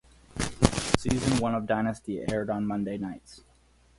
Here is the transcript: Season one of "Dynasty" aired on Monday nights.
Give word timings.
Season 0.97 1.37
one 1.39 1.53
of 1.53 1.67
"Dynasty" 1.67 2.25
aired 2.27 2.49
on 2.49 2.65
Monday 2.65 2.97
nights. 2.97 3.43